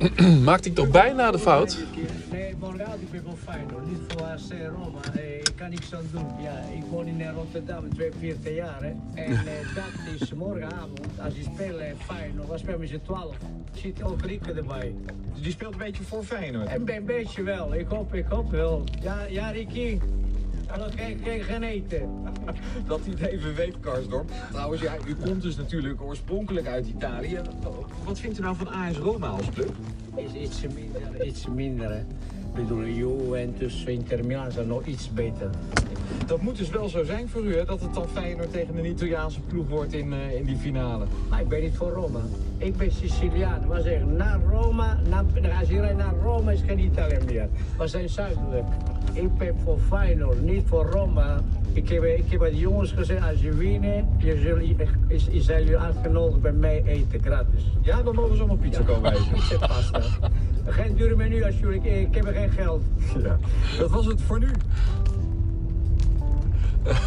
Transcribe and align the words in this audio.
Maakte 0.44 0.68
ik 0.68 0.74
toch 0.74 0.90
bijna 0.90 1.30
de 1.30 1.38
fout? 1.38 1.84
Ja, 6.42 6.58
ik 6.76 6.82
woon 6.90 7.06
in 7.06 7.30
Rotterdam, 7.30 7.94
42 7.94 8.54
jaar. 8.54 8.82
En 9.14 9.30
dat 9.74 10.20
is 10.20 10.32
morgenavond, 10.34 11.00
als 11.22 11.34
je 11.34 11.42
speelt 11.42 11.80
Feyenoord, 12.06 12.48
wat 12.48 12.58
spelen 12.58 12.80
we 12.80 12.86
z'n 12.86 13.00
12? 13.04 13.36
Zit 13.74 14.02
ook 14.02 14.22
Rieke 14.22 14.52
erbij. 14.52 14.94
Die 15.40 15.52
speelt 15.52 15.72
een 15.72 15.78
beetje 15.78 16.02
voor 16.02 16.24
Feyenoord. 16.24 16.68
En 16.68 16.90
een 16.94 17.04
beetje 17.04 17.42
wel, 17.42 17.74
ik 17.74 17.86
hoop, 17.88 18.14
ik 18.14 18.26
hoop 18.28 18.50
wel. 18.50 18.84
Ja, 19.02 19.24
ja 19.28 19.50
Ricky. 19.50 19.98
Hallo, 20.70 20.86
kijk, 20.96 21.22
kijk, 21.22 21.42
gaan 21.42 21.62
eten. 21.62 22.08
Dat 22.86 23.00
Karsdorp. 23.80 24.30
Trouwens, 24.50 24.82
ja, 24.82 24.96
u 25.06 25.14
komt 25.14 25.42
dus 25.42 25.56
natuurlijk 25.56 26.02
oorspronkelijk 26.02 26.66
uit 26.66 26.86
Italië. 26.86 27.40
Wat 28.04 28.18
vindt 28.18 28.38
u 28.38 28.42
nou 28.42 28.56
van 28.56 28.68
AS 28.68 28.96
Roma 28.96 29.26
als 29.26 29.50
club? 29.54 29.72
Is 30.14 30.32
iets 30.32 30.62
minder, 30.74 31.26
iets 31.26 31.46
minder. 31.46 31.96
Ik 31.96 32.54
bedoel, 32.54 32.84
Juventus, 32.84 33.84
Inter 33.84 34.24
Milan 34.24 34.52
zijn 34.52 34.66
nog 34.66 34.86
iets 34.86 35.10
beter. 35.12 35.50
Dat 36.30 36.42
moet 36.42 36.56
dus 36.56 36.70
wel 36.70 36.88
zo 36.88 37.04
zijn 37.04 37.28
voor 37.28 37.42
u, 37.42 37.56
hè, 37.56 37.64
dat 37.64 37.80
het 37.80 37.94
dan 37.94 38.08
Feyenoord 38.08 38.52
tegen 38.52 38.78
een 38.78 38.86
Italiaanse 38.86 39.40
ploeg 39.40 39.68
wordt 39.68 39.92
in, 39.92 40.12
eh, 40.12 40.34
in 40.34 40.44
die 40.44 40.56
finale. 40.56 41.04
Maar 41.28 41.40
ik 41.40 41.48
ben 41.48 41.60
niet 41.60 41.76
voor 41.76 41.90
Roma. 41.90 42.20
Ik 42.58 42.76
ben 42.76 42.92
Siciliaan. 42.92 43.68
We 43.68 43.82
zeggen, 43.82 44.16
naar 44.16 44.40
Roma, 44.50 44.98
naar, 45.08 45.24
als 45.60 45.68
je 45.68 45.80
rijdt 45.80 45.96
naar 45.96 46.14
Roma 46.22 46.50
is 46.50 46.60
geen 46.66 46.78
Italië 46.78 47.18
meer. 47.26 47.48
We 47.78 47.86
zijn 47.86 48.08
zuidelijk. 48.08 48.66
Ik 49.12 49.38
ben 49.38 49.56
voor 49.64 49.78
Feyenoord, 49.88 50.42
niet 50.42 50.62
voor 50.66 50.86
Roma. 50.86 51.40
Ik 51.72 51.88
heb, 51.88 52.04
ik 52.04 52.30
heb 52.30 52.42
aan 52.42 52.50
de 52.50 52.58
jongens 52.58 52.92
gezegd, 52.92 53.28
als 53.30 53.40
je 53.40 53.54
winnen, 53.54 54.08
je 54.18 54.36
zult, 54.36 54.88
is, 55.08 55.26
is, 55.26 55.44
zijn 55.44 55.62
jullie 55.62 55.78
uitgenodigd 55.78 56.40
bij 56.40 56.52
mij 56.52 56.82
eten, 56.84 57.22
gratis. 57.22 57.72
Ja, 57.82 58.02
dan 58.02 58.14
mogen 58.14 58.34
ze 58.36 58.42
allemaal 58.42 58.56
pizza 58.56 58.82
komen 58.82 59.12
eten. 59.16 59.32
Pizza 59.32 59.66
pasta. 59.66 60.00
Geen 60.66 60.94
dure 60.94 61.16
menu 61.16 61.44
alsjeblieft, 61.44 61.84
ik, 61.84 61.92
ik 61.92 62.14
heb 62.14 62.26
er 62.26 62.32
geen 62.32 62.50
geld. 62.50 62.82
Ja. 63.22 63.38
Dat 63.78 63.90
was 63.90 64.06
het 64.06 64.20
voor 64.20 64.38
nu. 64.38 64.50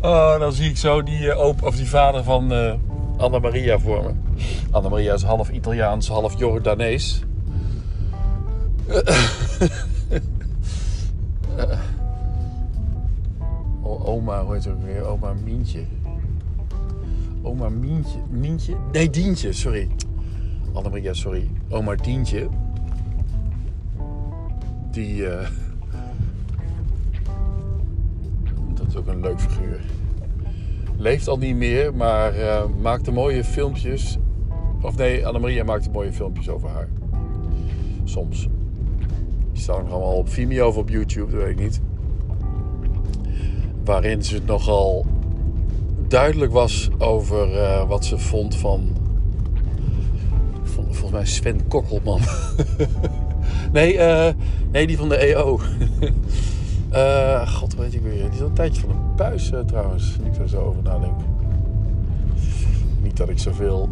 Oh, 0.00 0.38
dan 0.38 0.52
zie 0.52 0.68
ik 0.70 0.76
zo 0.76 1.02
die, 1.02 1.30
eh, 1.30 1.38
op, 1.46 1.62
of 1.62 1.76
die 1.76 1.88
vader 1.88 2.24
van 2.24 2.52
eh 2.52 2.72
Anna 3.16 3.38
Maria 3.38 3.78
voor 3.78 4.02
me. 4.02 4.10
Anna 4.70 4.88
Maria 4.88 5.14
is 5.14 5.22
half 5.22 5.50
Italiaans, 5.50 6.08
half 6.08 6.38
Jordanees. 6.38 7.22
O- 13.82 14.00
oma, 14.04 14.42
hoe 14.44 14.52
heet 14.54 14.62
ze 14.62 14.70
ook 14.70 14.82
weer? 14.82 15.06
Oma 15.06 15.32
Mientje. 15.44 15.84
Oma 17.42 17.68
Mientje. 17.68 18.18
Mientje? 18.30 18.76
Nee, 18.92 19.10
Dientje, 19.10 19.52
sorry. 19.52 19.88
Anna 20.72 20.88
Maria, 20.88 21.12
sorry. 21.14 21.50
Oma 21.70 21.94
Dientje. 21.94 22.48
Die. 24.90 25.26
ook 28.96 29.06
een 29.06 29.20
leuk 29.20 29.40
figuur. 29.40 29.80
Leeft 30.96 31.28
al 31.28 31.36
niet 31.38 31.56
meer, 31.56 31.94
maar 31.94 32.34
eh, 32.34 32.64
maakte 32.82 33.12
mooie 33.12 33.44
filmpjes. 33.44 34.18
Of 34.82 34.96
nee, 34.96 35.26
Annemaria 35.26 35.64
maakte 35.64 35.90
mooie 35.90 36.12
filmpjes 36.12 36.48
over 36.48 36.68
haar. 36.68 36.88
Soms. 38.04 38.48
Die 39.52 39.62
staan 39.62 39.82
nog 39.82 39.92
allemaal 39.92 40.16
op 40.16 40.28
Vimeo 40.28 40.68
of 40.68 40.76
op 40.76 40.88
YouTube, 40.88 41.30
dat 41.32 41.40
weet 41.42 41.50
ik 41.50 41.58
niet. 41.60 41.80
Waarin 43.84 44.22
ze 44.22 44.34
het 44.34 44.46
nogal 44.46 45.06
duidelijk 46.08 46.52
was 46.52 46.88
over 46.98 47.58
eh, 47.58 47.88
wat 47.88 48.04
ze 48.04 48.18
vond 48.18 48.56
van. 48.56 48.88
vol- 50.62 50.84
Volgens 50.84 51.10
mij 51.10 51.26
Sven 51.26 51.68
Kokkelman. 51.68 52.20
nee, 53.72 53.98
eh, 53.98 54.34
nee, 54.72 54.86
die 54.86 54.96
van 54.96 55.08
de 55.08 55.16
EO. 55.16 55.60
Eh, 56.94 57.48
God, 57.48 57.74
weet 57.74 57.94
ik 57.94 58.02
weer. 58.02 58.22
Die 58.22 58.30
is 58.30 58.40
al 58.40 58.46
een 58.46 58.52
tijdje 58.52 58.80
van 58.80 58.90
een 58.90 59.16
buis 59.16 59.52
eh, 59.52 59.60
trouwens. 59.60 60.16
Nu 60.22 60.42
ik 60.42 60.48
zo 60.48 60.60
over 60.60 60.82
nadenk. 60.82 61.20
Niet 63.02 63.16
dat 63.16 63.28
ik 63.28 63.38
zoveel 63.38 63.88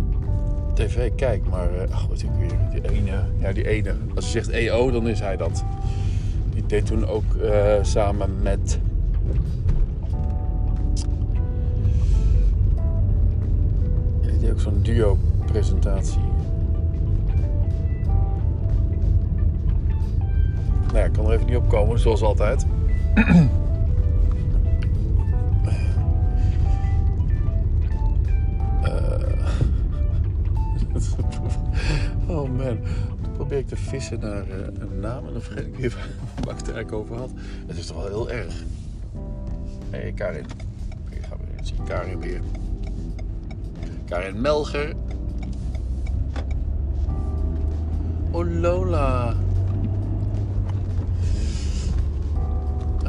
tv 0.75 1.11
kijk, 1.15 1.49
maar 1.51 1.75
eh 1.75 1.91
ach, 1.95 2.07
weet 2.07 2.23
ik 2.23 2.29
weer. 2.39 2.59
Die 2.71 2.91
ene. 2.91 3.23
Ja, 3.39 3.53
die 3.53 3.69
ene. 3.69 3.95
Als 4.15 4.25
je 4.25 4.31
zegt 4.31 4.49
EO, 4.49 4.91
dan 4.91 5.09
is 5.09 5.21
hij 5.21 5.37
dat. 5.37 5.65
Die 6.55 6.67
deed 6.67 6.87
toen 6.87 7.07
ook 7.07 7.35
eh, 7.35 7.75
samen 7.83 8.43
met. 8.43 8.79
Die 14.21 14.39
deed 14.39 14.51
ook 14.51 14.61
zo'n 14.61 14.83
duo-presentatie. 14.83 16.21
Nou 20.87 20.99
ja, 20.99 21.05
ik 21.05 21.13
kan 21.13 21.27
er 21.27 21.33
even 21.33 21.47
niet 21.47 21.57
op 21.57 21.69
komen, 21.69 21.99
zoals 21.99 22.23
altijd. 22.23 22.67
Eh. 23.15 23.47
oh 32.29 32.49
man. 32.49 32.79
Toen 33.23 33.33
probeer 33.33 33.59
ik 33.59 33.69
te 33.69 33.77
vissen 33.77 34.21
naar 34.21 34.49
eh, 34.49 34.57
een 34.79 35.01
naam 35.01 35.27
en 35.27 35.33
dan 35.33 35.43
vergeet 35.43 35.67
ik 35.67 35.77
weer 35.77 35.91
waar 36.45 36.55
ik 36.55 36.59
het 36.59 36.73
eigenlijk 36.73 36.93
over 36.93 37.17
had. 37.17 37.31
Het 37.67 37.77
is 37.77 37.87
toch 37.87 37.97
wel 37.97 38.07
heel 38.07 38.31
erg. 38.31 38.55
Hé, 39.91 39.99
hey, 39.99 40.13
Karin. 40.13 40.47
Ik 41.11 41.23
ga 41.29 41.37
weer 41.37 41.65
zien. 41.65 41.85
Karin 41.85 42.21
weer. 42.21 42.41
Karin 44.05 44.41
Melger. 44.41 44.95
Oh 48.31 48.61
Lola. 48.61 49.37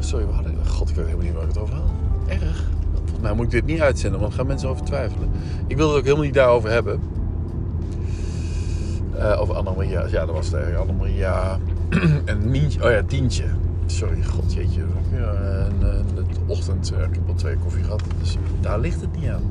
Sorry, 0.04 0.26
we. 0.26 0.70
God, 0.70 0.90
ik 0.90 0.96
weet 0.96 1.06
helemaal 1.06 1.26
niet 1.26 1.34
waar 1.34 1.44
ik 1.44 1.48
het 1.48 1.58
over 1.58 1.76
had. 1.76 1.90
Erg. 2.28 2.70
Volgens 2.94 3.22
mij 3.22 3.34
moet 3.34 3.46
ik 3.46 3.52
dit 3.52 3.66
niet 3.66 3.80
uitzenden, 3.80 4.20
want 4.20 4.34
gaan 4.34 4.48
mensen 4.48 4.70
over 4.70 4.86
twijfelen. 4.86 5.30
Ik 5.68 5.78
wilde 5.78 5.92
het 5.92 6.00
ook 6.00 6.06
helemaal 6.06 6.26
niet 6.26 6.34
daarover 6.34 6.70
hebben. 6.70 7.00
Eh 9.18 9.42
over 9.42 9.56
Annemaria. 9.56 10.06
Ja, 10.06 10.26
dat 10.26 10.36
was 10.36 10.46
het 10.46 10.56
eigenlijk. 10.56 10.90
Annemaria 10.90 11.60
en 12.26 12.50
Mientje. 12.50 12.84
Oh 12.84 12.92
ja, 12.92 13.02
Dientje. 13.02 13.46
Sorry, 13.86 14.24
god 14.24 14.54
jeetje. 14.54 14.84
Ja, 15.12 15.34
en, 15.34 15.74
eh, 15.80 16.16
de 16.16 16.24
ochtend, 16.46 16.92
eh, 16.92 17.04
ik 17.04 17.20
al 17.28 17.34
twee 17.34 17.58
koffie 17.58 17.84
gehad. 17.84 18.04
Dus 18.20 18.38
daar 18.62 18.80
ligt 18.80 19.02
het 19.02 19.20
niet 19.20 19.30
aan. 19.30 19.42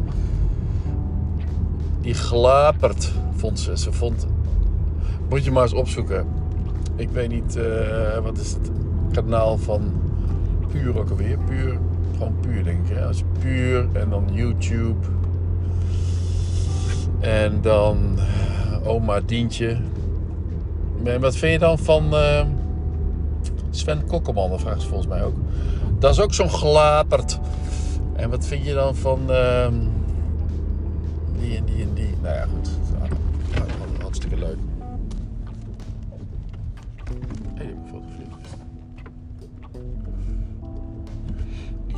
Die 2.01 2.15
glapert, 2.15 3.13
vond 3.37 3.61
ze. 3.61 3.79
Ze 3.79 3.93
vond... 3.93 4.27
Moet 5.29 5.45
je 5.45 5.51
maar 5.51 5.63
eens 5.63 5.73
opzoeken. 5.73 6.27
Ik 6.97 7.09
weet 7.11 7.29
niet, 7.29 7.57
eh, 7.57 8.19
wat 8.23 8.39
is 8.39 8.53
het 8.53 8.71
kanaal 9.13 9.59
van 9.59 9.93
Puur 10.73 10.99
ook 10.99 11.11
alweer? 11.11 11.39
Puur, 11.39 11.79
gewoon 12.13 12.35
puur 12.41 12.65
denk 12.65 12.89
ik. 12.89 12.97
Hè? 12.97 13.07
Als 13.07 13.23
puur 13.41 13.89
en 13.93 14.11
dan 14.11 14.29
YouTube. 14.33 15.07
En 17.21 17.61
dan 17.61 18.19
oma 18.85 19.21
Dientje. 19.21 19.77
En 21.05 21.21
wat 21.21 21.37
vind 21.37 21.53
je 21.53 21.59
dan 21.59 21.79
van 21.79 22.15
eh, 22.15 22.47
Sven 23.71 24.07
Kokkelman? 24.07 24.51
Dat 24.51 24.61
vraagt 24.61 24.83
ze 24.83 24.89
volgens 24.89 25.09
mij 25.09 25.25
ook. 25.25 25.37
Dat 25.99 26.13
is 26.13 26.21
ook 26.21 26.35
zo'n 26.35 26.51
glapert. 26.51 27.39
En 28.13 28.31
wat 28.31 28.47
vind 28.47 28.65
je 28.65 28.75
dan 28.75 28.97
van 28.97 29.31
ehm, 29.31 29.75
die 31.41 31.57
en 31.57 31.65
die 31.65 31.83
en 31.83 31.95
die? 31.95 32.15
Nou 32.23 32.35
ja, 32.35 32.45
goed. 32.45 32.71
Hartstikke 34.01 34.39
leuk. 34.39 34.72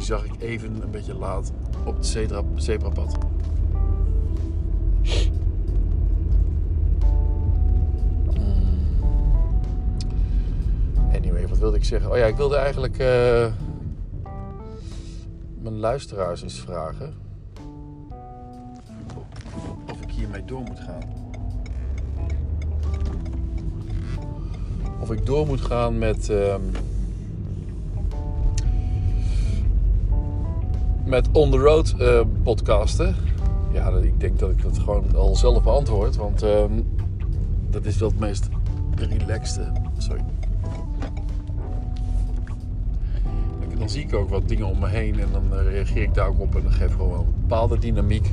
Zag 0.04 0.24
ik 0.24 0.32
even 0.38 0.82
een 0.82 0.90
beetje 0.90 1.14
laat 1.14 1.52
op 1.84 1.96
het 1.96 2.06
zebra, 2.06 2.42
zebrapad. 2.54 3.16
Hmm. 8.34 8.78
Anyway, 11.14 11.48
wat 11.48 11.58
wilde 11.58 11.76
ik 11.76 11.84
zeggen? 11.84 12.10
Oh 12.10 12.16
ja, 12.16 12.24
ik 12.26 12.36
wilde 12.36 12.56
eigenlijk 12.56 12.98
eh, 12.98 13.52
mijn 15.60 15.76
luisteraars 15.78 16.42
eens 16.42 16.60
vragen 16.60 17.14
of 19.90 20.00
ik 20.00 20.10
hiermee 20.10 20.44
door 20.44 20.62
moet 20.62 20.80
gaan. 20.80 21.02
Of 25.00 25.10
ik 25.10 25.26
door 25.26 25.46
moet 25.46 25.60
gaan 25.60 25.98
met. 25.98 26.28
ehm, 26.28 26.62
met 31.06 31.28
On 31.32 31.50
The 31.50 31.58
Road 31.58 31.94
eh, 31.98 32.20
podcasten. 32.42 33.14
Ja, 33.72 33.88
ik 33.90 34.20
denk 34.20 34.38
dat 34.38 34.50
ik 34.50 34.62
dat 34.62 34.78
gewoon 34.78 35.16
al 35.16 35.36
zelf 35.36 35.62
beantwoord. 35.62 36.16
Want 36.16 36.42
ehm, 36.42 36.72
dat 37.70 37.84
is 37.84 37.96
wel 37.96 38.08
het 38.08 38.18
meest 38.18 38.48
relaxte. 38.96 39.72
Sorry. 39.98 40.22
Dan 43.78 43.88
zie 43.88 44.02
ik 44.02 44.14
ook 44.14 44.28
wat 44.28 44.48
dingen 44.48 44.66
om 44.66 44.78
me 44.78 44.88
heen. 44.88 45.20
En 45.20 45.28
dan 45.32 45.58
eh, 45.58 45.70
reageer 45.70 46.02
ik 46.02 46.14
daar 46.14 46.28
ook 46.28 46.40
op. 46.40 46.54
En 46.54 46.62
dan 46.62 46.72
geef 46.72 46.92
gewoon 46.92 47.18
een 47.18 47.34
bepaalde 47.40 47.78
dynamiek. 47.78 48.30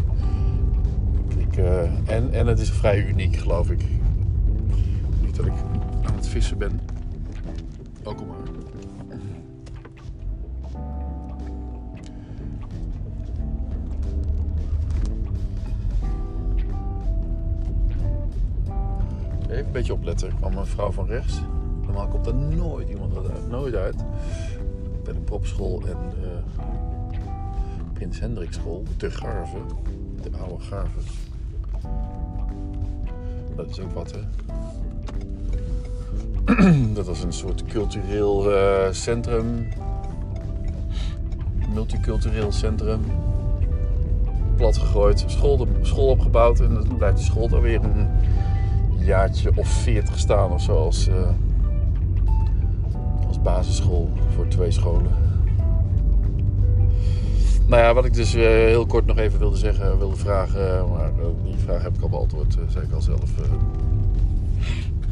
Ik, 1.38 1.58
eh, 1.58 1.82
en, 2.06 2.34
en 2.34 2.48
het 2.48 2.60
is 2.60 2.72
vrij 2.72 3.06
uniek, 3.06 3.36
geloof 3.36 3.70
ik. 3.70 3.84
Niet 5.22 5.36
dat 5.36 5.46
ik 5.46 5.54
aan 6.04 6.16
het 6.16 6.28
vissen 6.28 6.58
ben. 6.58 6.80
Ook 8.04 8.20
al 8.20 8.26
maar. 8.26 8.61
Een 19.72 19.78
beetje 19.78 19.94
opletten. 19.94 20.30
Ik 20.30 20.36
kwam 20.36 20.58
een 20.58 20.66
vrouw 20.66 20.92
van 20.92 21.06
rechts. 21.06 21.42
Normaal 21.82 22.08
komt 22.08 22.28
er 22.28 22.36
nooit 22.36 22.90
iemand 22.90 23.16
uit. 23.16 23.50
Nooit 23.50 23.76
uit. 23.76 23.96
Bij 25.04 25.14
de 25.14 25.20
propschool 25.20 25.82
en 25.82 25.98
uh, 26.22 26.28
Prins 27.94 28.20
Hendrikschool. 28.20 28.84
De 28.98 29.12
Garve. 29.12 29.58
De 30.22 30.30
oude 30.38 30.64
Garve. 30.64 31.00
Dat 33.56 33.70
is 33.70 33.80
ook 33.80 33.92
wat, 33.92 34.12
hè. 34.12 34.20
Dat 36.94 37.06
was 37.06 37.24
een 37.24 37.34
soort 37.34 37.64
cultureel 37.64 38.52
uh, 38.52 38.92
centrum. 38.92 39.68
Multicultureel 41.74 42.52
centrum. 42.52 43.02
Plat 44.56 44.78
gegooid. 44.78 45.24
School, 45.28 45.68
school 45.82 46.08
opgebouwd. 46.08 46.60
En 46.60 46.74
dan 46.74 46.98
blijft 46.98 47.18
die 47.18 47.26
school 47.26 47.48
dan 47.48 47.62
weer 47.62 47.84
een 47.84 48.08
jaartje 49.12 49.52
of 49.56 49.68
veertig 49.68 50.20
staan 50.20 50.52
of 50.52 50.62
zo 50.62 50.76
als, 50.76 51.08
uh, 51.08 51.30
als 53.28 53.42
basisschool 53.42 54.10
voor 54.36 54.48
twee 54.48 54.72
scholen. 54.72 55.12
Nou 57.68 57.82
ja, 57.82 57.94
wat 57.94 58.06
ik 58.06 58.14
dus 58.14 58.36
uh, 58.36 58.42
heel 58.44 58.86
kort 58.86 59.06
nog 59.06 59.18
even 59.18 59.40
wilde 59.40 59.58
zeggen, 59.58 59.98
wilde 59.98 60.16
vragen, 60.16 60.90
maar 60.90 61.12
uh, 61.20 61.26
die 61.44 61.56
vraag 61.58 61.82
heb 61.82 61.96
ik 61.96 62.02
al 62.02 62.10
beantwoord, 62.10 62.58
zei 62.68 62.86
ik 62.86 62.94
al 62.94 63.02
zelf. 63.02 63.32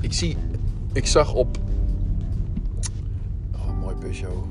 ik 0.02 0.14
zie, 0.14 0.38
ik 0.94 1.06
zag 1.06 1.34
op, 1.34 1.58
oh 3.56 3.80
mooi 3.82 3.96
Peugeot. 3.96 4.46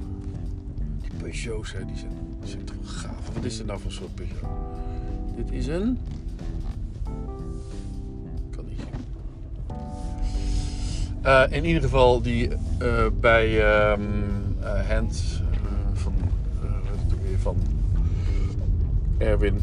Die 1.00 1.10
Peugeots, 1.22 1.72
hè, 1.72 1.84
die 1.84 1.96
zijn, 1.96 2.12
zijn 2.42 2.64
toch 2.64 3.00
gaaf. 3.00 3.34
Wat 3.34 3.44
is 3.44 3.56
dit 3.56 3.66
nou 3.66 3.80
voor 3.80 3.92
soort 3.92 4.14
Peugeot? 4.14 4.50
Dit 5.36 5.52
is 5.52 5.66
een 5.66 5.98
Uh, 11.28 11.44
in 11.50 11.64
ieder 11.64 11.82
geval 11.82 12.22
die 12.22 12.48
uh, 12.82 13.06
bij 13.20 13.72
um, 13.92 14.56
Hand 14.88 15.42
van, 15.92 16.14
weer 17.22 17.38
van 17.38 17.56
Erwin. 19.18 19.60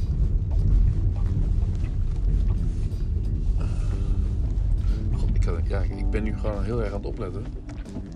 God, 5.13 5.29
ik, 5.33 5.67
ja, 5.67 5.81
ik 5.81 6.09
ben 6.09 6.23
nu 6.23 6.37
gewoon 6.37 6.63
heel 6.63 6.83
erg 6.83 6.89
aan 6.89 6.97
het 6.97 7.05
opletten. 7.05 7.45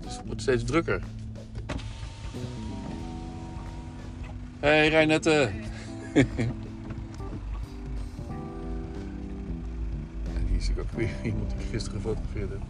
Dus 0.02 0.16
het 0.16 0.26
wordt 0.26 0.42
steeds 0.42 0.64
drukker. 0.64 1.02
Hey 4.60 4.88
Reinette. 4.88 5.50
hier 10.50 10.60
zie 10.60 10.74
ik 10.74 10.80
ook 10.80 10.90
weer 10.90 11.10
iemand 11.22 11.50
die 11.56 11.66
gisteren 11.70 12.00
gefotografeerd 12.00 12.50
heb. 12.50 12.60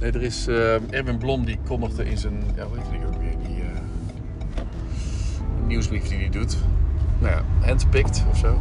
Nee, 0.00 0.12
er 0.12 0.22
is 0.22 0.48
uh, 0.48 0.92
Erwin 0.92 1.18
Blom 1.18 1.44
die 1.44 1.58
kondigde 1.66 2.04
in 2.04 2.18
zijn, 2.18 2.42
ja, 2.56 2.66
hoe 2.66 2.76
heet 2.78 2.90
die 2.90 3.06
ook 3.06 3.20
weer, 3.22 3.36
die 3.46 3.62
uh, 3.62 3.78
nieuwsbrief 5.66 6.08
die 6.08 6.18
hij 6.18 6.30
doet. 6.30 6.56
Nou 7.18 7.34
ja, 7.34 7.66
handpicked 7.66 8.24
of 8.30 8.38
zo. 8.38 8.60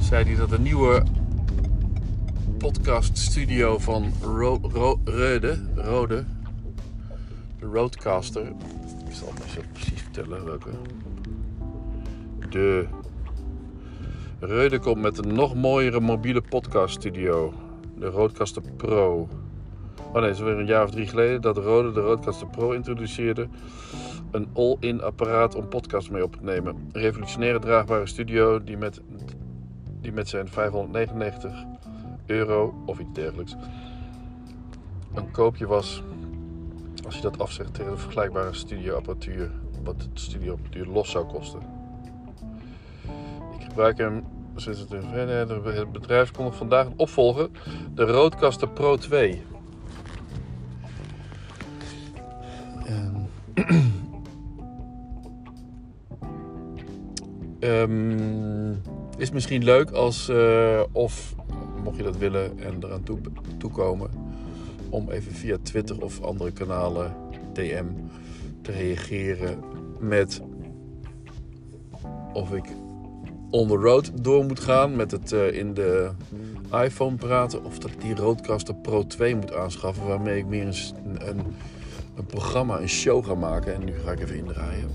Zei 0.00 0.24
hij 0.24 0.34
dat 0.34 0.52
een 0.52 0.62
nieuwe 0.62 1.02
podcast 2.58 3.18
studio 3.18 3.78
van 3.78 4.12
Ro 4.22 4.58
Ro 4.62 5.00
Rode, 5.04 5.58
Rode, 5.74 6.24
de 7.58 7.66
Roadcaster. 7.66 8.46
Ik 9.06 9.14
zal 9.14 9.32
het 9.34 9.50
zo 9.50 9.60
precies 9.72 10.02
vertellen 10.02 10.44
welke. 10.44 10.70
De 12.50 12.86
Reude 14.40 14.78
komt 14.78 15.00
met 15.00 15.18
een 15.18 15.34
nog 15.34 15.54
mooiere 15.54 16.00
mobiele 16.00 16.40
podcast 16.40 16.94
studio. 16.94 17.52
De 17.96 18.06
Roadcaster 18.06 18.62
Pro. 18.76 19.28
Oh 20.06 20.14
nee, 20.14 20.22
het 20.22 20.34
is 20.34 20.40
weer 20.40 20.58
een 20.58 20.66
jaar 20.66 20.84
of 20.84 20.90
drie 20.90 21.06
geleden 21.06 21.40
dat 21.40 21.56
Rode 21.56 21.92
de 21.92 22.00
Roadcaster 22.00 22.46
Pro 22.46 22.70
introduceerde. 22.70 23.48
Een 24.30 24.48
all-in 24.52 25.02
apparaat 25.02 25.54
om 25.54 25.68
podcasts 25.68 26.10
mee 26.10 26.24
op 26.24 26.36
te 26.36 26.42
nemen. 26.42 26.88
Revolutionaire 26.92 27.58
draagbare 27.58 28.06
studio 28.06 28.64
die 28.64 28.76
met, 28.76 29.00
die 30.00 30.12
met 30.12 30.28
zijn 30.28 30.48
599 30.48 31.64
euro 32.26 32.82
of 32.86 32.98
iets 32.98 33.12
dergelijks 33.12 33.56
een 35.14 35.30
koopje 35.30 35.66
was. 35.66 36.02
Als 37.04 37.16
je 37.16 37.22
dat 37.22 37.38
afzegt 37.38 37.74
tegen 37.74 37.92
de 37.92 37.98
vergelijkbare 37.98 38.54
studioapparatuur. 38.54 39.50
Wat 39.84 40.00
de 40.00 40.08
studioapparatuur 40.12 40.86
los 40.86 41.10
zou 41.10 41.26
kosten. 41.26 41.77
Hem 43.78 44.24
sinds 44.56 44.80
het 44.80 44.90
Het 44.90 45.92
bedrijf 45.92 46.30
kondigt 46.30 46.56
vandaag 46.56 46.86
een 46.86 46.92
opvolger. 46.96 47.48
De 47.94 48.04
Roadcaster 48.04 48.68
Pro 48.68 48.96
2. 48.96 49.42
Um, 57.60 58.80
is 59.16 59.30
misschien 59.30 59.64
leuk 59.64 59.90
als, 59.90 60.28
uh, 60.28 60.82
of 60.92 61.34
mocht 61.82 61.96
je 61.96 62.02
dat 62.02 62.16
willen 62.16 62.58
en 62.58 62.74
eraan 62.84 63.02
toe, 63.02 63.18
toekomen, 63.58 64.10
om 64.88 65.10
even 65.10 65.32
via 65.32 65.56
Twitter 65.62 66.02
of 66.02 66.22
andere 66.22 66.52
kanalen 66.52 67.14
DM 67.52 67.86
te 68.62 68.72
reageren 68.72 69.58
met 69.98 70.42
of 72.32 72.52
ik 72.52 72.64
on 73.50 73.68
the 73.68 73.76
road 73.76 74.10
door 74.24 74.44
moet 74.44 74.60
gaan 74.60 74.96
met 74.96 75.10
het 75.10 75.32
uh, 75.32 75.52
in 75.52 75.74
de 75.74 76.10
iPhone 76.72 77.16
praten 77.16 77.64
of 77.64 77.78
dat 77.78 77.90
ik 77.90 78.00
die 78.00 78.14
Roadcaster 78.14 78.74
Pro 78.74 79.06
2 79.06 79.36
moet 79.36 79.54
aanschaffen 79.54 80.06
waarmee 80.06 80.38
ik 80.38 80.46
meer 80.46 80.66
een, 80.66 81.28
een, 81.28 81.42
een 82.16 82.26
programma, 82.26 82.80
een 82.80 82.88
show 82.88 83.26
ga 83.26 83.34
maken. 83.34 83.74
En 83.74 83.84
nu 83.84 83.92
ga 84.04 84.12
ik 84.12 84.20
even 84.20 84.36
indraaien. 84.36 84.90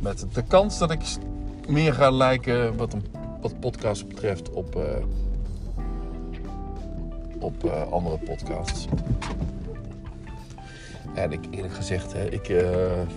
Met 0.00 0.26
de 0.32 0.42
kans 0.42 0.78
dat 0.78 0.90
ik 0.90 1.00
meer 1.68 1.94
ga 1.94 2.10
lijken 2.10 2.76
wat, 2.76 2.92
een, 2.92 3.04
wat 3.40 3.60
podcast 3.60 4.08
betreft 4.08 4.50
op, 4.50 4.76
uh, 4.76 4.82
op 7.38 7.64
uh, 7.64 7.92
andere 7.92 8.18
podcasts. 8.18 8.86
En 11.14 11.32
ik 11.32 11.46
eerlijk 11.50 11.74
gezegd, 11.74 12.12
hè, 12.12 12.30
ik 12.30 12.48
uh, 12.48 12.62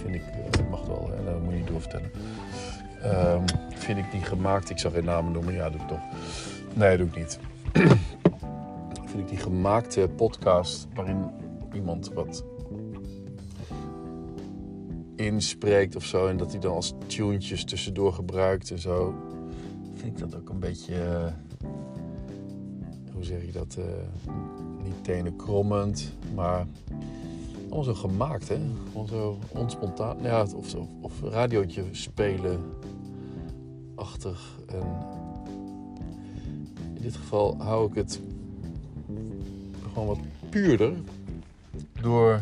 vind 0.01 0.15
ik, 0.15 0.23
ik 0.59 0.69
mag 0.69 0.79
het 0.79 0.87
wel, 0.87 1.11
en 1.17 1.25
dat 1.25 1.41
moet 1.41 1.51
je 1.51 1.57
niet 1.57 1.67
doorvertellen. 1.67 2.11
Um, 3.05 3.43
vind 3.69 3.97
ik 3.97 4.11
die 4.11 4.21
gemaakt, 4.21 4.69
ik 4.69 4.79
zal 4.79 4.91
geen 4.91 5.05
namen 5.05 5.31
noemen, 5.31 5.53
ja, 5.53 5.69
doe 5.69 5.81
ik 5.81 5.87
toch. 5.87 6.01
Nee, 6.73 6.97
doe 6.97 7.07
ik 7.07 7.15
niet. 7.15 7.39
vind 9.09 9.19
ik 9.19 9.27
die 9.27 9.37
gemaakte 9.37 10.09
podcast 10.15 10.87
waarin 10.93 11.29
iemand 11.73 12.13
wat 12.13 12.43
inspreekt 15.15 15.95
of 15.95 16.05
zo. 16.05 16.27
En 16.27 16.37
dat 16.37 16.51
hij 16.51 16.59
dan 16.59 16.73
als 16.73 16.93
tunetjes 17.07 17.63
tussendoor 17.63 18.13
gebruikt 18.13 18.71
en 18.71 18.79
zo. 18.79 19.15
Vind 19.93 20.11
ik 20.11 20.17
dat 20.17 20.35
ook 20.35 20.49
een 20.49 20.59
beetje. 20.59 20.93
Uh, 20.93 21.27
hoe 23.13 23.23
zeg 23.23 23.45
je 23.45 23.51
dat? 23.51 23.77
Uh, 23.79 23.85
niet 24.83 25.03
tenen 25.03 25.35
krommend, 25.35 26.13
maar. 26.35 26.65
Allemaal 27.77 27.95
zo 27.95 28.09
gemaakt, 28.09 28.47
hè? 28.49 28.57
Gewoon 28.91 29.07
zo 29.07 29.37
onspontaan. 29.47 30.17
Ja, 30.21 30.45
of, 30.55 30.67
zo, 30.67 30.87
of 31.01 31.21
radiootje 31.21 31.83
spelen. 31.91 32.59
Achtig. 33.95 34.57
En 34.67 35.05
in 36.93 37.01
dit 37.01 37.15
geval 37.15 37.55
hou 37.57 37.89
ik 37.89 37.95
het 37.95 38.21
gewoon 39.91 40.07
wat 40.07 40.19
puurder. 40.49 40.93
Door 42.01 42.41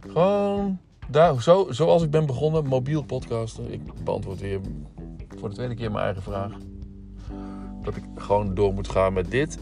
gewoon 0.00 0.78
daar, 1.08 1.42
zo, 1.42 1.66
zoals 1.70 2.02
ik 2.02 2.10
ben 2.10 2.26
begonnen, 2.26 2.66
mobiel 2.66 3.02
podcasten. 3.02 3.72
Ik 3.72 4.04
beantwoord 4.04 4.40
weer 4.40 4.60
voor 5.38 5.48
de 5.48 5.54
tweede 5.54 5.74
keer 5.74 5.90
mijn 5.90 6.04
eigen 6.04 6.22
vraag. 6.22 6.52
Dat 7.82 7.96
ik 7.96 8.04
gewoon 8.14 8.54
door 8.54 8.74
moet 8.74 8.88
gaan 8.88 9.12
met 9.12 9.30
dit. 9.30 9.58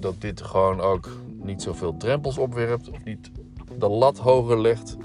Dat 0.00 0.20
dit 0.20 0.40
gewoon 0.40 0.80
ook 0.80 1.08
niet 1.42 1.62
zoveel 1.62 1.96
drempels 1.96 2.38
opwerpt. 2.38 2.90
Of 2.90 3.04
niet 3.04 3.30
de 3.78 3.88
lat 3.88 4.18
hoger 4.18 4.60
legt. 4.60 4.96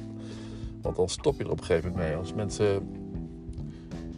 Want 0.81 0.95
dan 0.95 1.09
stop 1.09 1.37
je 1.37 1.43
er 1.43 1.51
op 1.51 1.59
een 1.59 1.65
gegeven 1.65 1.89
moment 1.89 2.07
mee. 2.07 2.17
Als 2.17 2.33
mensen. 2.33 2.89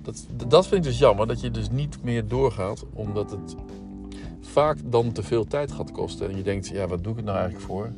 Dat, 0.02 0.26
dat 0.48 0.68
vind 0.68 0.86
ik 0.86 0.92
dus 0.92 1.00
jammer. 1.00 1.28
Dat 1.28 1.42
je 1.42 1.52
dus 1.52 1.70
niet 1.70 2.04
meer 2.04 2.28
doorgaat. 2.28 2.86
Omdat 2.94 3.32
het 3.32 3.56
vaak 4.42 4.78
dan 4.86 5.12
te 5.12 5.24
veel 5.24 5.46
tijd 5.46 5.72
gaat 5.72 5.92
kosten. 5.92 6.30
En 6.30 6.38
je 6.38 6.44
denkt, 6.44 6.68
ja, 6.68 6.88
wat 6.88 7.04
doe 7.04 7.18
ik 7.18 7.24
nou 7.24 7.38
eigenlijk 7.38 7.66
voor? 7.66 7.92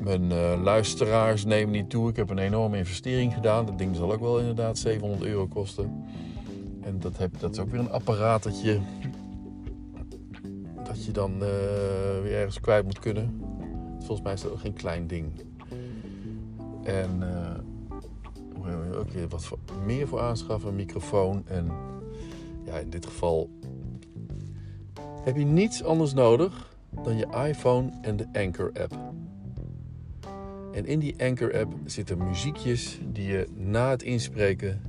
Mijn 0.00 0.32
eh, 0.32 0.62
luisteraars 0.62 1.44
nemen 1.44 1.72
niet 1.72 1.90
toe. 1.90 2.08
Ik 2.08 2.16
heb 2.16 2.30
een 2.30 2.38
enorme 2.38 2.76
investering 2.76 3.34
gedaan. 3.34 3.66
Dat 3.66 3.78
ding 3.78 3.96
zal 3.96 4.12
ook 4.12 4.20
wel 4.20 4.38
inderdaad 4.38 4.78
700 4.78 5.22
euro 5.22 5.46
kosten. 5.46 6.04
En 6.80 7.00
dat, 7.00 7.18
heb, 7.18 7.40
dat 7.40 7.52
is 7.52 7.58
ook 7.58 7.70
weer 7.70 7.80
een 7.80 7.90
apparaat 7.90 8.42
dat 8.42 8.62
je, 8.62 8.80
dat 10.84 11.04
je 11.04 11.12
dan 11.12 11.32
eh, 11.32 11.48
weer 12.22 12.34
ergens 12.34 12.60
kwijt 12.60 12.84
moet 12.84 12.98
kunnen. 12.98 13.40
Volgens 14.04 14.22
mij 14.22 14.32
is 14.32 14.40
dat 14.40 14.52
ook 14.52 14.60
geen 14.60 14.72
klein 14.72 15.06
ding. 15.06 15.32
En 16.82 17.22
uh, 17.22 18.98
ook 18.98 19.30
wat 19.30 19.44
voor, 19.44 19.58
meer 19.84 20.08
voor 20.08 20.20
aanschaffen, 20.20 20.68
een 20.68 20.74
microfoon. 20.74 21.42
En 21.46 21.70
ja, 22.64 22.78
in 22.78 22.90
dit 22.90 23.06
geval 23.06 23.50
heb 25.22 25.36
je 25.36 25.44
niets 25.44 25.84
anders 25.84 26.14
nodig 26.14 26.76
dan 27.02 27.16
je 27.16 27.26
iPhone 27.48 27.90
en 28.02 28.16
de 28.16 28.26
Anchor 28.32 28.72
app. 28.80 28.98
En 30.72 30.86
in 30.86 30.98
die 30.98 31.14
Anchor 31.22 31.58
app 31.58 31.72
zitten 31.84 32.24
muziekjes 32.24 32.98
die 33.12 33.26
je 33.26 33.46
na 33.54 33.90
het 33.90 34.02
inspreken 34.02 34.80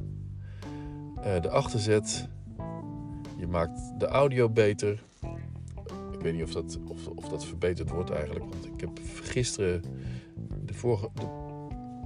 uh, 1.18 1.34
erachter 1.34 1.80
zet. 1.80 2.28
Je 3.38 3.48
maakt 3.48 4.00
de 4.00 4.06
audio 4.06 4.50
beter. 4.50 5.04
Weet 6.26 6.34
niet 6.34 6.44
of 6.44 6.52
dat, 6.52 6.80
of, 6.88 7.08
of 7.08 7.30
dat 7.30 7.46
verbeterd 7.46 7.90
wordt 7.90 8.10
eigenlijk. 8.10 8.46
Want 8.50 8.66
ik 8.66 8.80
heb 8.80 8.90
gisteren 9.22 9.82
de 10.66 10.74
vorige 10.74 11.10
de 11.14 11.28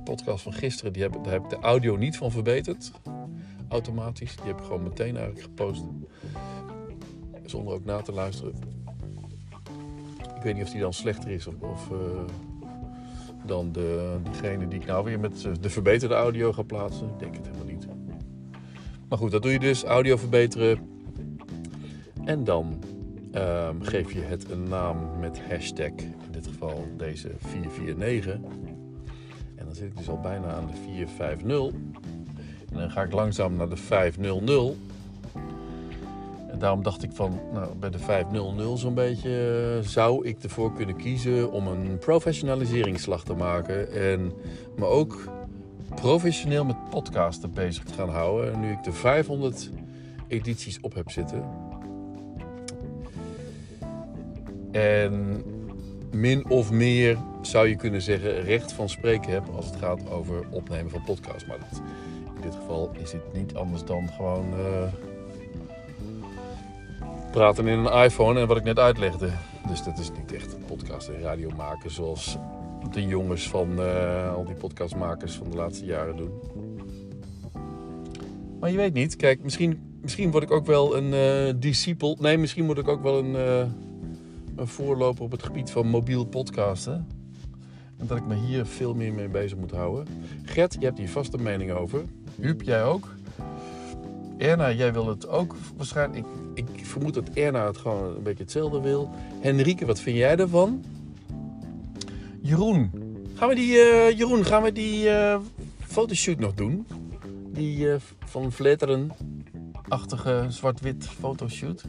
podcast 0.04 0.44
van 0.44 0.54
gisteren, 0.54 0.94
die 0.94 1.02
heb, 1.02 1.14
daar 1.24 1.34
heb 1.34 1.44
ik 1.44 1.50
de 1.50 1.60
audio 1.60 1.96
niet 1.96 2.18
van 2.18 2.32
verbeterd. 2.32 2.92
Automatisch. 3.70 4.36
Die 4.36 4.46
heb 4.46 4.60
ik 4.60 4.66
gewoon 4.66 4.84
meteen 4.84 5.18
eigenlijk 5.18 5.42
gepost. 5.42 5.84
Zonder 7.46 7.74
ook 7.74 7.86
na 7.86 8.02
te 8.02 8.12
luisteren. 8.12 8.54
Ik 10.36 10.42
weet 10.44 10.54
niet 10.54 10.64
of 10.64 10.70
die 10.70 10.82
dan 10.82 10.94
slechter 10.94 11.30
is 11.30 11.48
of, 11.48 11.56
of 11.60 11.90
uh, 11.92 11.98
dan 13.46 13.72
de, 13.72 14.18
degene 14.24 14.68
die 14.68 14.80
ik 14.80 14.86
nou 14.86 15.04
weer 15.04 15.20
met 15.20 15.48
de 15.62 15.70
verbeterde 15.70 16.16
audio 16.16 16.54
ga 16.54 16.62
plaatsen. 16.62 17.08
Ik 17.08 17.20
denk 17.20 17.36
het 17.36 17.46
helemaal 17.46 17.68
niet. 17.68 17.88
Maar 19.10 19.18
goed, 19.18 19.32
dat 19.32 19.42
doe 19.42 19.52
je 19.52 19.60
dus. 19.60 19.84
Audio 19.84 20.18
verbeteren. 20.18 20.80
En 22.26 22.44
dan 22.44 22.84
um, 23.36 23.84
geef 23.84 24.12
je 24.12 24.22
het 24.22 24.52
een 24.52 24.64
naam 24.64 25.20
met 25.20 25.42
hashtag. 25.50 25.92
In 25.98 26.32
dit 26.32 26.48
geval 26.48 26.88
deze 26.98 27.30
449. 27.38 28.34
En 29.56 29.66
dan 29.66 29.76
zit 29.76 29.86
ik 29.86 29.98
dus 29.98 30.10
al 30.10 30.20
bijna 30.20 30.54
aan 30.54 30.68
de 30.68 30.78
450. 30.84 31.80
En 32.72 32.78
dan 32.78 32.92
ga 32.92 33.02
ik 33.02 33.12
langzaam 33.12 33.56
naar 33.56 33.70
de 33.70 33.78
500. 33.78 34.76
En 36.52 36.60
daarom 36.60 36.84
dacht 36.84 37.04
ik 37.04 37.12
van, 37.14 37.40
nou, 37.54 37.76
bij 37.76 37.90
de 37.90 38.00
500 38.00 38.80
zo'n 38.80 38.94
beetje 38.94 39.74
uh, 39.78 39.88
zou 39.88 40.26
ik 40.26 40.44
ervoor 40.44 40.74
kunnen 40.74 40.96
kiezen 40.96 41.52
om 41.52 41.68
een 41.68 41.98
professionaliseringsslag 41.98 43.24
te 43.24 43.34
maken. 43.34 43.92
En 43.92 44.32
me 44.76 44.86
ook 44.86 45.30
professioneel 45.96 46.66
met 46.66 46.90
podcasten 46.90 47.54
bezig 47.54 47.84
te 47.84 47.94
gaan 47.94 48.10
houden. 48.10 48.54
En 48.54 48.60
nu 48.60 48.72
ik 48.72 48.84
de 48.84 48.92
500 48.92 49.70
edities 50.28 50.80
op 50.82 50.94
heb 50.94 51.10
zitten. 51.10 51.69
En 54.72 55.44
min 56.12 56.50
of 56.50 56.72
meer 56.72 57.18
zou 57.42 57.68
je 57.68 57.76
kunnen 57.76 58.02
zeggen 58.02 58.42
recht 58.42 58.72
van 58.72 58.90
spreken 58.90 59.32
heb 59.32 59.44
als 59.56 59.66
het 59.66 59.76
gaat 59.76 60.10
over 60.10 60.46
opnemen 60.50 60.92
van 60.92 61.04
podcasts. 61.04 61.46
Maar 61.46 61.58
dat, 61.60 61.82
in 62.36 62.42
dit 62.42 62.56
geval 62.56 62.92
is 63.02 63.12
het 63.12 63.34
niet 63.34 63.56
anders 63.56 63.84
dan 63.84 64.10
gewoon 64.10 64.54
uh, 64.54 64.94
praten 67.32 67.68
in 67.68 67.78
een 67.78 68.04
iPhone 68.04 68.40
en 68.40 68.48
wat 68.48 68.58
ik 68.58 68.64
net 68.64 68.80
uitlegde. 68.80 69.30
Dus 69.68 69.84
dat 69.84 70.00
is 70.00 70.12
niet 70.12 70.34
echt 70.34 70.54
een 70.54 70.66
podcast 70.66 71.08
en 71.08 71.22
radio 71.22 71.50
maken 71.58 71.92
zoals 71.92 72.38
de 72.92 73.06
jongens 73.06 73.50
van 73.50 73.80
uh, 73.80 74.34
al 74.34 74.46
die 74.46 74.56
podcastmakers 74.56 75.36
van 75.36 75.50
de 75.50 75.56
laatste 75.56 75.86
jaren 75.86 76.16
doen. 76.16 76.32
Maar 78.60 78.72
je 78.72 78.78
weet 78.78 78.94
niet. 78.94 79.16
Kijk, 79.16 79.44
misschien, 79.44 79.98
misschien 80.02 80.32
word 80.32 80.44
ik 80.44 80.52
ook 80.52 80.66
wel 80.66 80.98
een 80.98 81.14
uh, 81.14 81.54
discipel. 81.56 82.18
Nee, 82.20 82.38
misschien 82.38 82.66
word 82.66 82.78
ik 82.78 82.88
ook 82.88 83.04
wel 83.04 83.18
een, 83.18 83.36
een 84.60 84.68
voorloper 84.68 85.24
op 85.24 85.32
het 85.32 85.44
gebied 85.44 85.72
van 85.72 85.88
mobiel 85.88 86.26
podcasten. 86.26 87.08
En 87.98 88.08
dat 88.08 88.18
ik 88.18 88.26
me 88.26 88.36
hier 88.36 88.66
veel 88.66 88.94
meer 88.94 89.14
mee 89.14 89.28
bezig 89.28 89.58
moet 89.58 89.72
houden. 89.72 90.08
Gert, 90.44 90.74
je 90.80 90.86
hebt 90.86 90.98
hier 90.98 91.10
vast 91.10 91.34
een 91.34 91.44
mening 91.44 91.72
over. 91.72 92.04
Huub, 92.36 92.62
jij 92.62 92.84
ook? 92.84 93.08
Erna, 94.38 94.72
jij 94.72 94.94
wil 94.94 95.08
het 95.08 95.28
ook 95.28 95.56
waarschijnlijk. 95.78 96.26
Ik, 96.54 96.66
ik 96.76 96.86
vermoed 96.86 97.14
dat 97.14 97.30
Erna 97.30 97.66
het 97.66 97.78
gewoon 97.78 98.16
een 98.16 98.24
beetje 98.24 98.44
hetzelfde 98.44 98.82
wil. 98.82 99.10
Henrike, 99.40 99.86
wat 99.86 100.00
vind 100.00 100.18
jij 100.18 100.38
ervan? 100.38 100.84
Jeroen, 102.42 102.92
gaan 103.34 103.50
we 103.50 103.56
die, 103.56 103.72
uh, 103.72 104.18
Jeroen, 104.18 104.46
gaan 104.46 104.64
we 104.64 104.72
die 104.72 105.06
uh, 105.06 105.40
fotoshoot 105.80 106.40
nog 106.40 106.54
doen? 106.54 106.88
Die 107.54 107.78
uh, 107.78 107.96
van 108.26 108.52
Vletteren-achtige 108.52 110.46
zwart-wit 110.50 111.08
fotoshoot. 111.08 111.84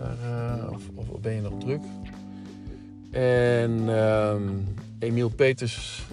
Daar, 0.00 0.70
of, 0.70 0.82
of, 0.94 1.20
ben 1.20 1.34
je 1.34 1.40
nog 1.40 1.58
druk? 1.58 1.82
En 3.10 3.98
ehm, 3.98 4.42
Emiel 4.98 5.28
Peters, 5.28 6.06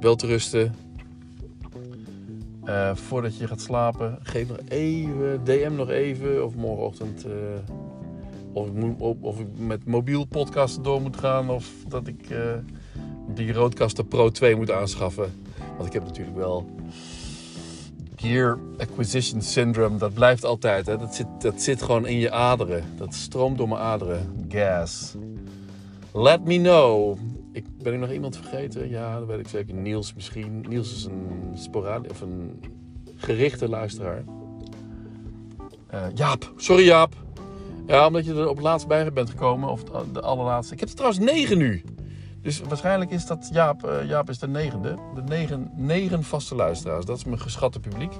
wel 0.00 0.16
te 0.16 0.26
rusten. 0.26 0.74
voordat 2.94 3.36
je 3.36 3.46
gaat 3.46 3.60
slapen, 3.60 4.18
geef 4.22 4.48
nog 4.48 4.58
even, 4.68 5.44
DM 5.44 5.72
nog 5.74 5.88
even. 5.88 6.44
Of 6.44 6.54
morgenochtend 6.54 7.26
of 8.52 8.66
ik, 8.66 8.72
moet, 8.72 9.16
of 9.20 9.40
ik 9.40 9.46
met 9.58 9.84
mobiel 9.84 10.24
podcasten 10.24 10.82
door 10.82 11.02
moet 11.02 11.16
gaan. 11.16 11.50
Of 11.50 11.70
dat 11.88 12.06
ik 12.06 12.28
die 13.34 13.52
Roadcaster 13.52 14.04
Pro 14.04 14.30
2 14.30 14.56
moet 14.56 14.70
aanschaffen. 14.70 15.32
Want 15.76 15.86
ik 15.86 15.92
heb 15.92 16.04
natuurlijk 16.04 16.36
wel 16.36 16.70
Gear 18.20 18.58
Acquisition 18.78 19.40
Syndrome. 19.40 19.98
Dat 19.98 20.14
blijft 20.14 20.44
altijd. 20.44 20.86
Hè? 20.86 20.96
Dat, 20.98 21.14
zit, 21.14 21.26
dat 21.38 21.62
zit 21.62 21.82
gewoon 21.82 22.06
in 22.06 22.18
je 22.18 22.30
aderen. 22.30 22.84
Dat 22.96 23.14
stroomt 23.14 23.58
door 23.58 23.68
mijn 23.68 23.80
aderen. 23.80 24.46
Gas. 24.48 25.14
Let 26.12 26.44
me 26.44 26.56
know. 26.56 27.18
Ik, 27.52 27.64
ben 27.82 27.92
ik 27.92 27.98
nog 27.98 28.10
iemand 28.12 28.36
vergeten? 28.36 28.88
Ja, 28.88 29.18
dat 29.18 29.28
weet 29.28 29.38
ik 29.38 29.48
zeker. 29.48 29.74
Niels 29.74 30.14
misschien. 30.14 30.64
Niels 30.68 30.94
is 30.94 31.04
een 31.04 31.50
sporadisch 31.54 32.10
of 32.10 32.20
een 32.20 32.62
gerichte 33.16 33.68
luisteraar. 33.68 34.24
Uh, 35.94 36.02
Jaap. 36.14 36.52
Sorry 36.56 36.84
Jaap. 36.84 37.14
Ja, 37.86 38.06
omdat 38.06 38.24
je 38.24 38.34
er 38.34 38.48
op 38.48 38.60
laatst 38.60 38.86
bij 38.86 39.12
bent 39.12 39.30
gekomen. 39.30 39.68
Of 39.68 39.82
de 40.12 40.20
allerlaatste. 40.20 40.74
Ik 40.74 40.80
heb 40.80 40.88
er 40.88 40.94
trouwens 40.94 41.24
negen 41.24 41.58
nu. 41.58 41.82
Dus 42.42 42.60
waarschijnlijk 42.60 43.10
is 43.10 43.26
dat 43.26 43.48
Jaap. 43.52 43.84
Uh, 43.84 44.08
Jaap 44.08 44.28
is 44.28 44.38
de 44.38 44.48
negende. 44.48 44.98
De 45.14 45.22
negen, 45.22 45.70
negen 45.74 46.24
vaste 46.24 46.54
luisteraars. 46.54 47.04
Dat 47.04 47.16
is 47.16 47.24
mijn 47.24 47.40
geschatte 47.40 47.80
publiek. 47.80 48.12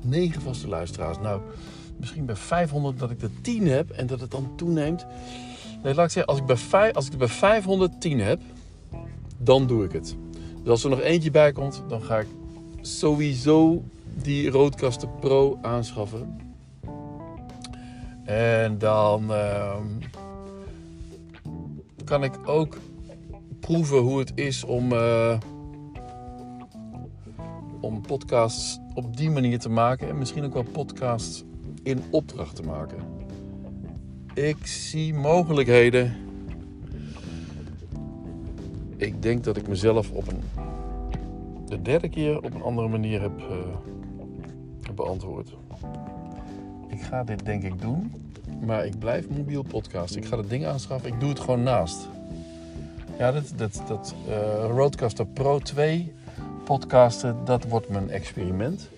Negen 0.00 0.42
vaste 0.42 0.68
luisteraars. 0.68 1.18
Nou, 1.18 1.40
misschien 1.96 2.26
bij 2.26 2.36
500 2.36 2.98
dat 2.98 3.10
ik 3.10 3.22
er 3.22 3.30
10 3.40 3.66
heb. 3.66 3.90
En 3.90 4.06
dat 4.06 4.20
het 4.20 4.30
dan 4.30 4.52
toeneemt. 4.56 5.06
Nee, 5.82 5.94
laat 5.94 6.04
ik 6.04 6.10
zeggen. 6.10 6.26
Als 6.26 6.38
ik 6.38 6.46
bij, 6.46 6.56
vijf, 6.56 6.94
als 6.94 7.06
ik 7.06 7.12
er 7.12 7.18
bij 7.18 7.28
510 7.28 8.20
heb. 8.20 8.40
Dan 9.38 9.66
doe 9.66 9.84
ik 9.84 9.92
het. 9.92 10.16
Dus 10.62 10.70
als 10.70 10.84
er 10.84 10.90
nog 10.90 11.00
eentje 11.00 11.30
bij 11.30 11.52
komt. 11.52 11.82
Dan 11.88 12.02
ga 12.02 12.18
ik 12.18 12.28
sowieso 12.80 13.82
die 14.14 14.50
Roadcaster 14.50 15.08
Pro 15.08 15.58
aanschaffen. 15.62 16.40
En 18.24 18.78
dan 18.78 19.30
uh, 19.30 19.76
kan 22.04 22.24
ik 22.24 22.48
ook 22.48 22.76
proeven 23.62 23.98
hoe 23.98 24.18
het 24.18 24.32
is 24.34 24.64
om, 24.64 24.92
uh, 24.92 25.38
om 27.80 28.00
podcasts 28.00 28.78
op 28.94 29.16
die 29.16 29.30
manier 29.30 29.58
te 29.58 29.68
maken. 29.68 30.08
En 30.08 30.18
misschien 30.18 30.44
ook 30.44 30.54
wel 30.54 30.64
podcasts 30.72 31.44
in 31.82 32.02
opdracht 32.10 32.56
te 32.56 32.62
maken. 32.62 32.98
Ik 34.34 34.66
zie 34.66 35.14
mogelijkheden. 35.14 36.16
Ik 38.96 39.22
denk 39.22 39.44
dat 39.44 39.56
ik 39.56 39.68
mezelf 39.68 40.10
op 40.10 40.28
een 40.28 40.42
de 41.72 41.82
derde 41.82 42.08
keer 42.08 42.36
op 42.36 42.54
een 42.54 42.62
andere 42.62 42.88
manier 42.88 43.20
heb, 43.20 43.32
heb 44.82 44.96
beantwoord. 44.96 45.54
Ik 46.88 47.02
ga 47.02 47.24
dit 47.24 47.44
denk 47.44 47.62
ik 47.62 47.80
doen. 47.80 48.12
Maar 48.60 48.86
ik 48.86 48.98
blijf 48.98 49.28
mobiel 49.28 49.62
podcast. 49.62 50.16
Ik 50.16 50.24
ga 50.24 50.36
het 50.36 50.48
ding 50.48 50.66
aanschaffen. 50.66 51.12
Ik 51.12 51.20
doe 51.20 51.28
het 51.28 51.40
gewoon 51.40 51.62
naast. 51.62 52.08
Ja, 53.22 53.32
dat, 53.32 53.52
dat, 53.56 53.82
dat 53.86 54.14
uh, 54.28 54.34
Roadcaster 54.66 55.26
Pro 55.26 55.58
2 55.58 56.12
podcasten, 56.64 57.36
dat 57.44 57.64
wordt 57.64 57.88
mijn 57.88 58.10
experiment. 58.10 58.88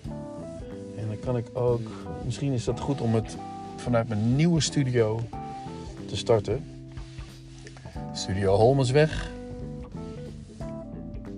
En 0.97 1.07
dan 1.07 1.19
kan 1.19 1.37
ik 1.37 1.45
ook... 1.53 1.81
Misschien 2.23 2.51
is 2.51 2.63
dat 2.63 2.79
goed 2.79 3.01
om 3.01 3.15
het 3.15 3.37
vanuit 3.75 4.07
mijn 4.07 4.35
nieuwe 4.35 4.61
studio 4.61 5.19
te 6.07 6.17
starten. 6.17 6.63
Studio 8.13 8.55
Holmensweg. 8.55 9.31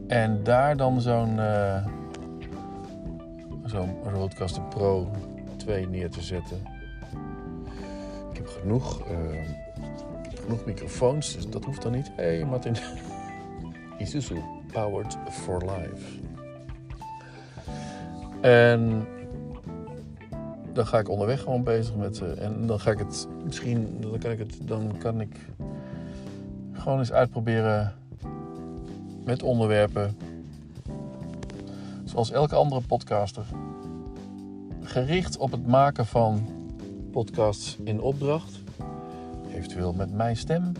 En 0.07 0.43
daar 0.43 0.77
dan 0.77 1.01
zo'n... 1.01 1.37
Uh, 1.37 1.85
zo'n 3.65 3.95
Roadcaster 4.13 4.61
Pro 4.61 5.11
2 5.57 5.87
neer 5.87 6.09
te 6.09 6.21
zetten. 6.21 6.57
Ik 8.31 8.37
heb 8.37 8.47
genoeg, 8.47 9.01
uh, 9.11 9.66
genoeg 10.47 10.65
microfoons, 10.65 11.33
dus 11.35 11.49
dat 11.49 11.65
hoeft 11.65 11.81
dan 11.81 11.91
niet. 11.91 12.11
Hey 12.15 12.45
Martin. 12.45 12.75
Isuzu 13.99 14.41
Powered 14.71 15.17
for 15.29 15.61
Life. 15.61 16.19
En 18.41 19.07
dan 20.73 20.87
ga 20.87 20.99
ik 20.99 21.09
onderweg 21.09 21.41
gewoon 21.41 21.63
bezig 21.63 21.95
met. 21.95 22.21
eh, 22.21 22.45
en 22.45 22.67
dan 22.67 22.79
ga 22.79 22.91
ik 22.91 22.99
het 22.99 23.27
misschien. 23.43 23.97
Dan 23.99 24.19
kan 24.19 24.31
ik 24.31 24.39
het. 24.39 24.57
Dan 24.61 24.97
kan 24.97 25.21
ik 25.21 25.35
gewoon 26.71 26.99
eens 26.99 27.11
uitproberen 27.11 27.93
met 29.25 29.43
onderwerpen. 29.43 30.17
Zoals 32.03 32.31
elke 32.31 32.55
andere 32.55 32.81
podcaster. 32.81 33.45
Gericht 34.81 35.37
op 35.37 35.51
het 35.51 35.67
maken 35.67 36.05
van 36.05 36.47
podcasts 37.11 37.77
in 37.83 38.01
opdracht. 38.01 38.65
Eventueel 39.57 39.93
met 39.93 40.13
mijn 40.13 40.35
stem. 40.35 40.71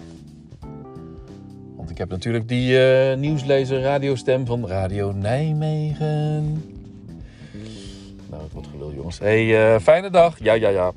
Want 1.75 1.89
ik 1.89 1.97
heb 1.97 2.09
natuurlijk 2.09 2.47
die 2.47 2.79
eh, 2.79 3.17
nieuwslezer 3.17 3.81
radiostem 3.81 4.45
van 4.45 4.67
Radio 4.67 5.11
Nijmegen. 5.11 6.43
Nou, 8.29 8.43
het 8.43 8.53
wordt 8.53 8.67
gelul 8.67 8.93
jongens. 8.93 9.19
Hey, 9.19 9.73
eh, 9.73 9.81
fijne 9.81 10.09
dag. 10.09 10.39
Ja, 10.39 10.53
ja, 10.53 10.69
ja. 10.69 10.91